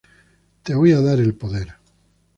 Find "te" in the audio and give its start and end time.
0.63-0.73